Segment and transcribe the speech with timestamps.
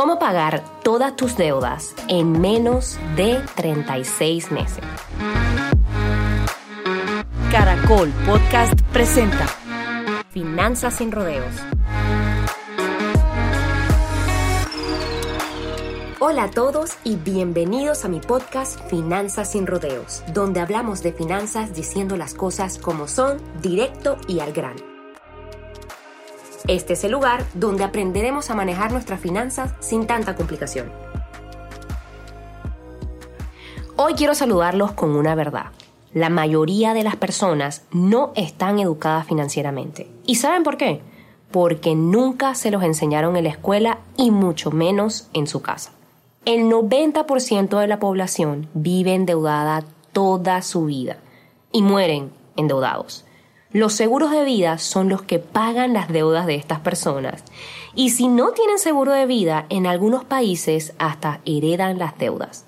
[0.00, 4.82] ¿Cómo pagar todas tus deudas en menos de 36 meses?
[7.52, 9.46] Caracol Podcast presenta
[10.30, 11.54] Finanzas sin rodeos.
[16.18, 21.74] Hola a todos y bienvenidos a mi podcast Finanzas sin rodeos, donde hablamos de finanzas
[21.74, 24.89] diciendo las cosas como son, directo y al grano.
[26.70, 30.92] Este es el lugar donde aprenderemos a manejar nuestras finanzas sin tanta complicación.
[33.96, 35.72] Hoy quiero saludarlos con una verdad.
[36.14, 40.06] La mayoría de las personas no están educadas financieramente.
[40.26, 41.00] ¿Y saben por qué?
[41.50, 45.90] Porque nunca se los enseñaron en la escuela y mucho menos en su casa.
[46.44, 49.82] El 90% de la población vive endeudada
[50.12, 51.16] toda su vida
[51.72, 53.24] y mueren endeudados.
[53.72, 57.44] Los seguros de vida son los que pagan las deudas de estas personas.
[57.94, 62.66] Y si no tienen seguro de vida, en algunos países hasta heredan las deudas.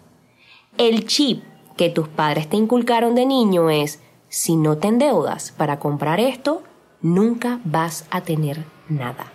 [0.78, 1.42] El chip
[1.77, 6.62] que tus padres te inculcaron de niño es, si no te endeudas para comprar esto,
[7.00, 9.33] nunca vas a tener nada.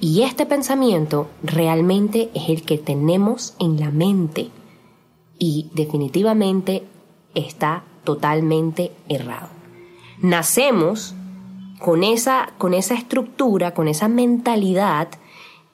[0.00, 4.50] Y este pensamiento realmente es el que tenemos en la mente
[5.38, 6.86] y definitivamente
[7.34, 9.59] está totalmente errado.
[10.22, 11.14] Nacemos
[11.78, 15.08] con esa, con esa estructura, con esa mentalidad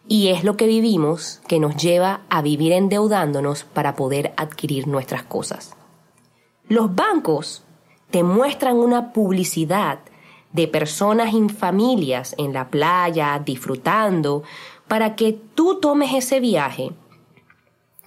[0.09, 5.25] y es lo que vivimos que nos lleva a vivir endeudándonos para poder adquirir nuestras
[5.25, 5.75] cosas.
[6.69, 7.65] Los bancos
[8.11, 9.99] te muestran una publicidad
[10.53, 14.45] de personas en familias en la playa disfrutando
[14.87, 16.93] para que tú tomes ese viaje.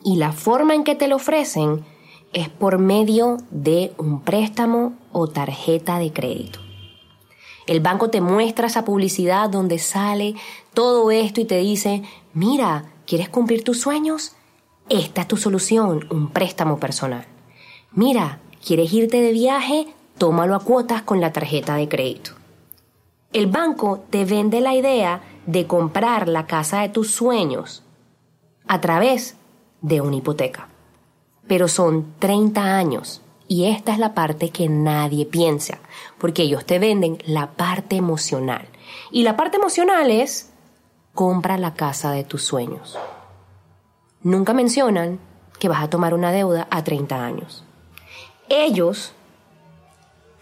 [0.04, 1.86] Y la forma en que te lo ofrecen
[2.34, 6.60] es por medio de un préstamo o tarjeta de crédito.
[7.68, 10.36] El banco te muestra esa publicidad donde sale
[10.74, 14.34] todo esto y te dice, mira, ¿quieres cumplir tus sueños?
[14.90, 17.26] Esta es tu solución, un préstamo personal.
[17.92, 19.88] Mira, ¿quieres irte de viaje?
[20.18, 22.32] Tómalo a cuotas con la tarjeta de crédito.
[23.34, 27.84] El banco te vende la idea de comprar la casa de tus sueños
[28.68, 29.36] a través
[29.82, 30.70] de una hipoteca.
[31.50, 35.80] Pero son 30 años y esta es la parte que nadie piensa,
[36.20, 38.70] porque ellos te venden la parte emocional.
[39.12, 40.52] Y la parte emocional es
[41.16, 42.98] compra la casa de tus sueños.
[44.22, 45.20] Nunca mencionan
[45.58, 47.64] que vas a tomar una deuda a 30 años.
[48.48, 49.14] Ellos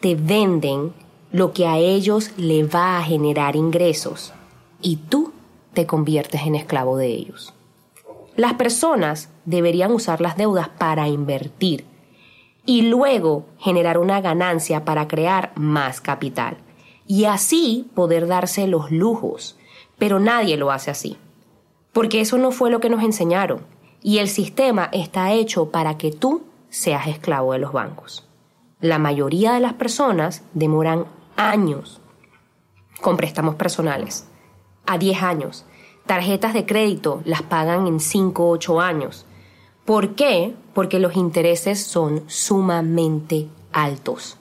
[0.02, 0.94] te venden
[1.32, 4.34] lo que a ellos le va a generar ingresos
[4.82, 5.32] y tú
[5.74, 7.54] te conviertes en esclavo de ellos.
[8.38, 11.86] Las personas deberían usar las deudas para invertir
[12.66, 16.58] y luego generar una ganancia para crear más capital
[17.06, 19.58] y así poder darse los lujos.
[19.98, 21.18] Pero nadie lo hace así,
[21.92, 23.66] porque eso no fue lo que nos enseñaron
[24.04, 28.28] y el sistema está hecho para que tú seas esclavo de los bancos.
[28.80, 31.06] La mayoría de las personas demoran
[31.36, 32.00] años
[33.02, 34.28] con préstamos personales,
[34.86, 35.66] a 10 años.
[36.08, 39.26] Tarjetas de crédito las pagan en 5 o 8 años.
[39.84, 40.56] ¿Por qué?
[40.74, 44.38] Porque los intereses son sumamente altos.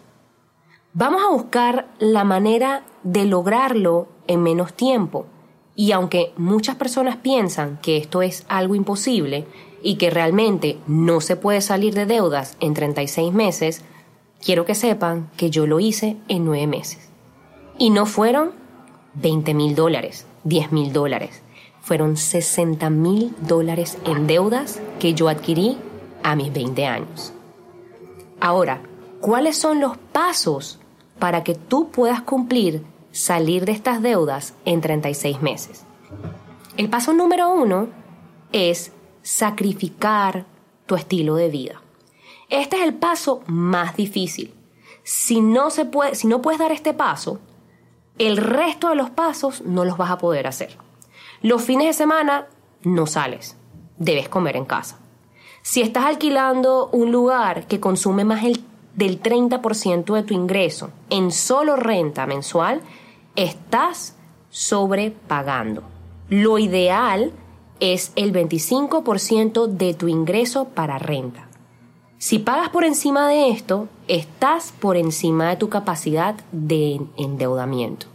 [0.93, 5.27] Vamos a buscar la manera de lograrlo en menos tiempo.
[5.75, 9.45] Y aunque muchas personas piensan que esto es algo imposible
[9.83, 13.83] y que realmente no se puede salir de deudas en 36 meses,
[14.43, 17.11] quiero que sepan que yo lo hice en nueve meses.
[17.77, 18.53] Y no fueron
[19.15, 21.43] 20 mil dólares, 10 mil dólares.
[21.87, 25.79] Fueron 60 mil dólares en deudas que yo adquirí
[26.25, 27.33] a mis 20 años.
[28.41, 28.83] Ahora,
[29.21, 30.81] ¿cuáles son los pasos
[31.21, 32.83] para que tú puedas cumplir
[33.13, 35.85] salir de estas deudas en 36 meses?
[36.77, 37.87] El paso número uno
[38.51, 38.91] es
[39.23, 40.45] sacrificar
[40.87, 41.83] tu estilo de vida.
[42.49, 44.53] Este es el paso más difícil.
[45.05, 47.39] Si no, se puede, si no puedes dar este paso,
[48.19, 50.85] el resto de los pasos no los vas a poder hacer.
[51.47, 52.49] Los fines de semana
[52.83, 53.57] no sales,
[53.99, 54.99] debes comer en casa.
[55.63, 61.77] Si estás alquilando un lugar que consume más del 30% de tu ingreso en solo
[61.77, 62.81] renta mensual,
[63.37, 64.17] estás
[64.51, 65.85] sobrepagando.
[66.31, 67.31] Lo ideal
[67.79, 71.47] es el 25% de tu ingreso para renta.
[72.19, 78.09] Si pagas por encima de esto, estás por encima de tu capacidad de endeudamiento.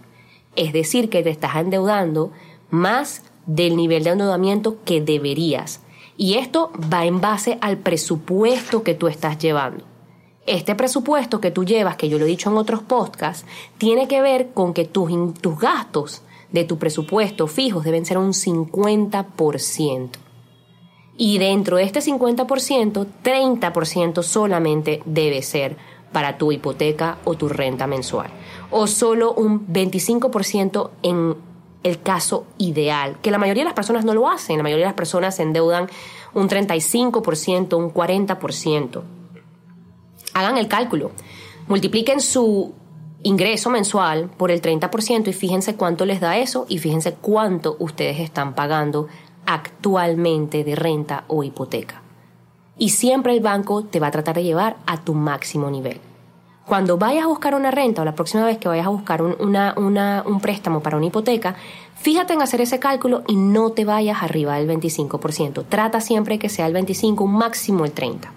[0.57, 2.33] Es decir, que te estás endeudando
[2.71, 5.81] más del nivel de endeudamiento que deberías.
[6.18, 9.85] Y esto va en base al presupuesto que tú estás llevando.
[10.47, 13.45] Este presupuesto que tú llevas, que yo lo he dicho en otros podcasts,
[13.77, 18.33] tiene que ver con que tus, tus gastos de tu presupuesto fijos deben ser un
[18.33, 20.09] 50%.
[21.18, 25.77] Y dentro de este 50%, 30% solamente debe ser
[26.12, 28.31] para tu hipoteca o tu renta mensual.
[28.69, 31.35] O solo un 25% en
[31.83, 34.89] el caso ideal, que la mayoría de las personas no lo hacen, la mayoría de
[34.89, 35.88] las personas se endeudan
[36.33, 39.01] un 35%, un 40%.
[40.33, 41.12] Hagan el cálculo,
[41.68, 42.74] multipliquen su
[43.24, 48.19] ingreso mensual por el 30% y fíjense cuánto les da eso y fíjense cuánto ustedes
[48.19, 49.07] están pagando
[49.45, 52.01] actualmente de renta o hipoteca.
[52.78, 56.00] Y siempre el banco te va a tratar de llevar a tu máximo nivel.
[56.65, 59.35] Cuando vayas a buscar una renta o la próxima vez que vayas a buscar un,
[59.39, 61.55] un préstamo para una hipoteca,
[61.95, 65.65] fíjate en hacer ese cálculo y no te vayas arriba del 25%.
[65.67, 68.31] Trata siempre que sea el 25, un máximo el 30.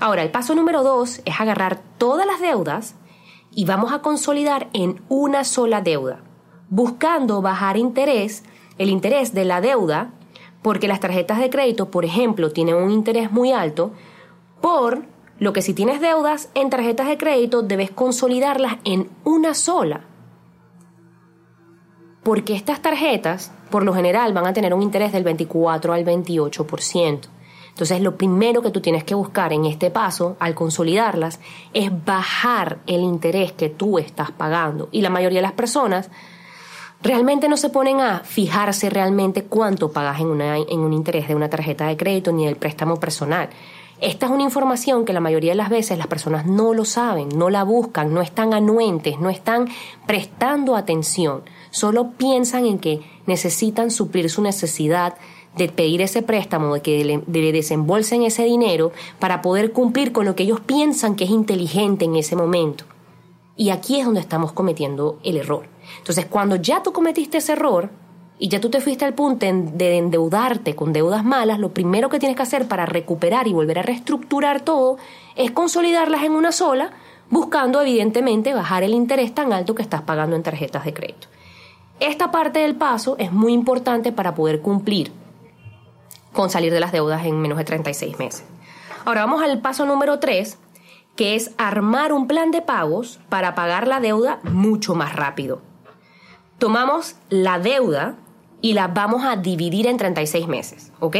[0.00, 2.96] Ahora, el paso número dos es agarrar todas las deudas
[3.54, 6.20] y vamos a consolidar en una sola deuda,
[6.68, 8.42] buscando bajar interés,
[8.78, 10.10] el interés de la deuda,
[10.62, 13.92] porque las tarjetas de crédito, por ejemplo, tienen un interés muy alto,
[14.60, 15.04] por
[15.44, 20.00] lo que si tienes deudas en tarjetas de crédito debes consolidarlas en una sola.
[22.22, 27.28] Porque estas tarjetas, por lo general, van a tener un interés del 24 al 28%.
[27.68, 31.40] Entonces, lo primero que tú tienes que buscar en este paso, al consolidarlas,
[31.74, 34.88] es bajar el interés que tú estás pagando.
[34.92, 36.10] Y la mayoría de las personas
[37.02, 41.50] realmente no se ponen a fijarse realmente cuánto pagas en, en un interés de una
[41.50, 43.50] tarjeta de crédito ni del préstamo personal.
[44.04, 47.30] Esta es una información que la mayoría de las veces las personas no lo saben,
[47.30, 49.68] no la buscan, no están anuentes, no están
[50.06, 55.14] prestando atención, solo piensan en que necesitan suplir su necesidad
[55.56, 60.36] de pedir ese préstamo, de que le, desembolsen ese dinero para poder cumplir con lo
[60.36, 62.84] que ellos piensan que es inteligente en ese momento.
[63.56, 65.66] Y aquí es donde estamos cometiendo el error.
[65.96, 67.88] Entonces, cuando ya tú cometiste ese error
[68.38, 72.18] y ya tú te fuiste al punto de endeudarte con deudas malas, lo primero que
[72.18, 74.96] tienes que hacer para recuperar y volver a reestructurar todo
[75.36, 76.90] es consolidarlas en una sola,
[77.30, 81.28] buscando evidentemente bajar el interés tan alto que estás pagando en tarjetas de crédito.
[82.00, 85.12] Esta parte del paso es muy importante para poder cumplir
[86.32, 88.44] con salir de las deudas en menos de 36 meses.
[89.04, 90.58] Ahora vamos al paso número 3,
[91.14, 95.60] que es armar un plan de pagos para pagar la deuda mucho más rápido.
[96.58, 98.16] Tomamos la deuda
[98.64, 101.16] y la vamos a dividir en 36 meses, ¿ok?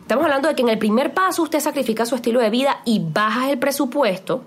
[0.00, 2.98] Estamos hablando de que en el primer paso usted sacrifica su estilo de vida y
[2.98, 4.42] baja el presupuesto.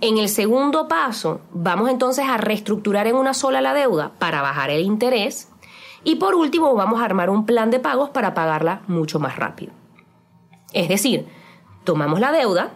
[0.00, 4.70] En el segundo paso, vamos entonces a reestructurar en una sola la deuda para bajar
[4.70, 5.48] el interés.
[6.04, 9.72] Y por último, vamos a armar un plan de pagos para pagarla mucho más rápido.
[10.72, 11.26] Es decir,
[11.82, 12.74] tomamos la deuda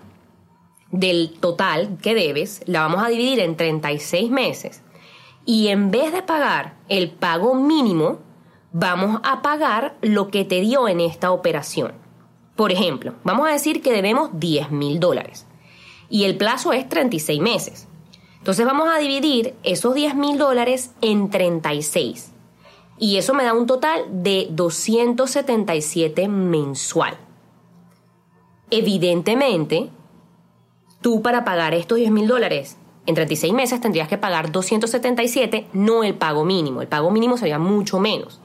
[0.91, 4.83] del total que debes, la vamos a dividir en 36 meses
[5.47, 8.19] y en vez de pagar el pago mínimo,
[8.73, 11.93] vamos a pagar lo que te dio en esta operación.
[12.57, 15.47] Por ejemplo, vamos a decir que debemos 10 mil dólares
[16.11, 17.87] y el plazo es 36 meses.
[18.39, 22.33] Entonces vamos a dividir esos 10 mil dólares en 36
[22.99, 27.17] y eso me da un total de 277 mensual.
[28.71, 29.91] Evidentemente,
[31.01, 36.05] tú para pagar estos 10 mil dólares en 36 meses tendrías que pagar 277, no
[36.05, 36.83] el pago mínimo.
[36.83, 38.41] El pago mínimo sería mucho menos.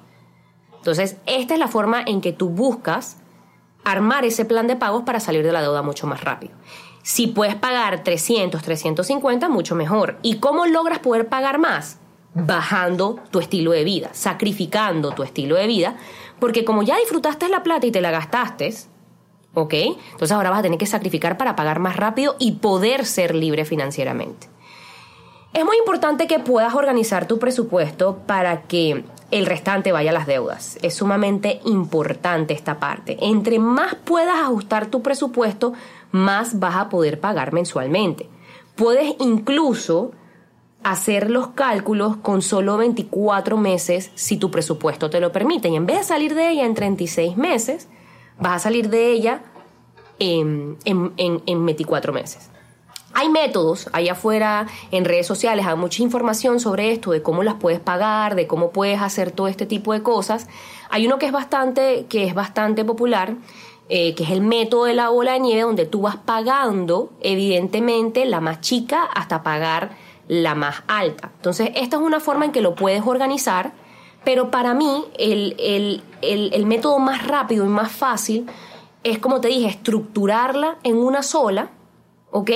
[0.78, 3.18] Entonces, esta es la forma en que tú buscas
[3.84, 6.54] armar ese plan de pagos para salir de la deuda mucho más rápido.
[7.04, 10.18] Si puedes pagar 300, 350, mucho mejor.
[10.22, 11.98] ¿Y cómo logras poder pagar más?
[12.34, 15.96] bajando tu estilo de vida, sacrificando tu estilo de vida,
[16.40, 18.74] porque como ya disfrutaste la plata y te la gastaste,
[19.54, 19.74] ¿ok?
[19.74, 23.66] Entonces ahora vas a tener que sacrificar para pagar más rápido y poder ser libre
[23.66, 24.48] financieramente.
[25.54, 30.28] Es muy importante que puedas organizar tu presupuesto para que el restante vaya a las
[30.28, 30.78] deudas.
[30.82, 33.18] Es sumamente importante esta parte.
[33.22, 35.74] Entre más puedas ajustar tu presupuesto,
[36.12, 38.30] más vas a poder pagar mensualmente.
[38.76, 40.12] Puedes incluso
[40.84, 45.70] hacer los cálculos con solo 24 meses si tu presupuesto te lo permite.
[45.70, 47.88] Y en vez de salir de ella en 36 meses,
[48.40, 49.42] vas a salir de ella
[50.20, 52.51] en, en, en, 24 meses.
[53.14, 57.56] Hay métodos allá afuera en redes sociales, hay mucha información sobre esto, de cómo las
[57.56, 60.48] puedes pagar, de cómo puedes hacer todo este tipo de cosas.
[60.90, 63.36] Hay uno que es bastante, que es bastante popular,
[63.90, 68.26] eh, que es el método de la bola de nieve, donde tú vas pagando, evidentemente,
[68.26, 69.92] la más chica hasta pagar
[70.28, 71.32] la más alta.
[71.36, 73.74] Entonces, esta es una forma en que lo puedes organizar,
[74.24, 76.02] pero para mí el,
[76.66, 78.46] método más rápido y más fácil
[79.04, 81.72] es, como te dije, estructurarla en una sola,
[82.30, 82.52] ¿ok?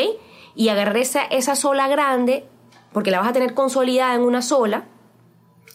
[0.56, 2.46] Y agarrar esa, sola grande,
[2.94, 4.86] porque la vas a tener consolidada en una sola,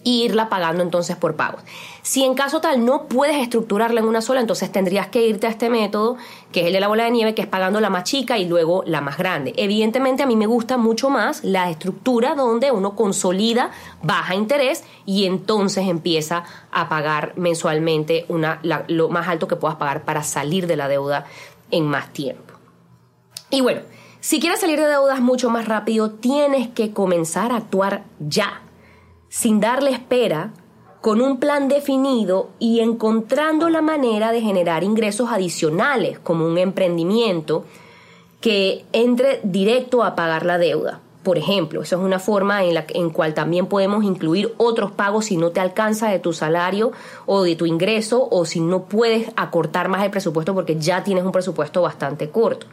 [0.02, 1.62] y irla pagando entonces por pagos.
[2.02, 5.50] Si en caso tal no puedes estructurarla en una sola, entonces tendrías que irte a
[5.50, 6.16] este método,
[6.52, 8.46] que es el de la bola de nieve, que es pagando la más chica y
[8.46, 9.52] luego la más grande.
[9.56, 13.70] Evidentemente a mí me gusta mucho más la estructura donde uno consolida
[14.02, 20.04] baja interés y entonces empieza a pagar mensualmente una, lo más alto que puedas pagar
[20.04, 21.26] para salir de la deuda
[21.70, 22.54] en más tiempo.
[23.50, 23.82] Y bueno,
[24.20, 28.62] si quieres salir de deudas mucho más rápido, tienes que comenzar a actuar ya
[29.30, 30.52] sin darle espera,
[31.00, 37.64] con un plan definido y encontrando la manera de generar ingresos adicionales como un emprendimiento
[38.42, 41.00] que entre directo a pagar la deuda.
[41.22, 45.26] Por ejemplo, esa es una forma en la en cual también podemos incluir otros pagos
[45.26, 46.92] si no te alcanza de tu salario
[47.26, 51.24] o de tu ingreso o si no puedes acortar más el presupuesto porque ya tienes
[51.24, 52.66] un presupuesto bastante corto.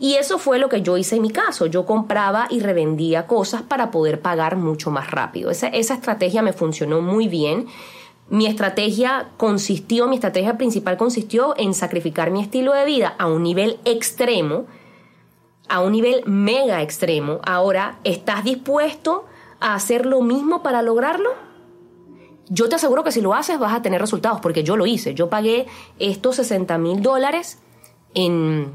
[0.00, 1.66] Y eso fue lo que yo hice en mi caso.
[1.66, 5.50] Yo compraba y revendía cosas para poder pagar mucho más rápido.
[5.50, 7.66] Esa, esa estrategia me funcionó muy bien.
[8.30, 13.42] Mi estrategia consistió, mi estrategia principal consistió en sacrificar mi estilo de vida a un
[13.42, 14.66] nivel extremo,
[15.68, 17.40] a un nivel mega extremo.
[17.44, 19.26] Ahora, ¿estás dispuesto
[19.60, 21.30] a hacer lo mismo para lograrlo?
[22.48, 25.14] Yo te aseguro que si lo haces vas a tener resultados, porque yo lo hice.
[25.14, 25.66] Yo pagué
[25.98, 27.58] estos 60 mil dólares
[28.14, 28.72] en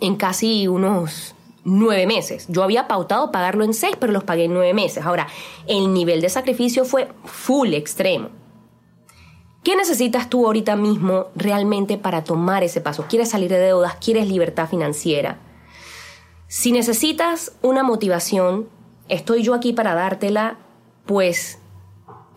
[0.00, 1.34] en casi unos
[1.64, 2.46] nueve meses.
[2.48, 5.04] Yo había pautado pagarlo en seis, pero los pagué en nueve meses.
[5.04, 5.28] Ahora,
[5.66, 8.30] el nivel de sacrificio fue full extremo.
[9.62, 13.04] ¿Qué necesitas tú ahorita mismo realmente para tomar ese paso?
[13.08, 13.96] ¿Quieres salir de deudas?
[13.96, 15.38] ¿Quieres libertad financiera?
[16.52, 18.66] Si necesitas una motivación,
[19.08, 20.56] estoy yo aquí para dártela,
[21.06, 21.60] pues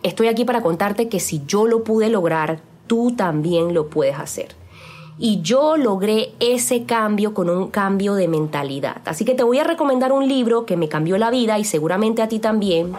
[0.03, 4.49] estoy aquí para contarte que si yo lo pude lograr, tú también lo puedes hacer
[5.17, 9.01] y yo logré ese cambio con un cambio de mentalidad.
[9.05, 12.21] Así que te voy a recomendar un libro que me cambió la vida y seguramente
[12.21, 12.93] a ti también.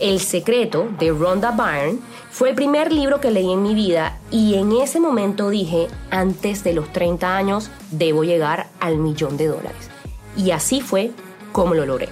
[0.00, 2.00] El secreto de Rhonda Byrne
[2.32, 6.64] fue el primer libro que leí en mi vida y en ese momento dije, antes
[6.64, 9.95] de los 30 años debo llegar al millón de dólares.
[10.36, 11.10] Y así fue
[11.52, 12.08] como lo logré.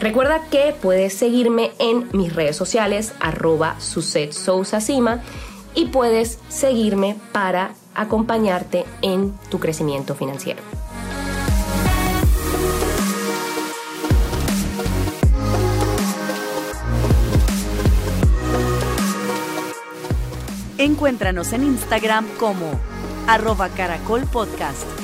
[0.00, 4.34] Recuerda que puedes seguirme en mis redes sociales, arroba Suset
[5.74, 10.62] y puedes seguirme para acompañarte en tu crecimiento financiero.
[20.76, 22.78] Encuéntranos en Instagram como
[23.26, 25.03] arroba caracol podcast.